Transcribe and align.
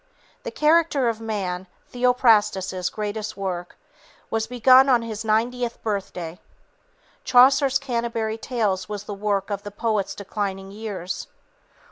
The 0.41 0.49
Character 0.49 1.09
of 1.09 1.21
Man, 1.21 1.67
Theophrastus' 1.93 2.89
greatest 2.89 3.37
work, 3.37 3.77
was 4.31 4.47
begun 4.47 4.89
on 4.89 5.03
his 5.03 5.23
ninetieth 5.23 5.79
birthday. 5.83 6.39
Chaucer's 7.23 7.77
Canterbury 7.77 8.39
Tales 8.39 8.89
was 8.89 9.03
the 9.03 9.13
work 9.13 9.51
of 9.51 9.61
the 9.61 9.69
poet's 9.69 10.15
declining 10.15 10.71
years. 10.71 11.27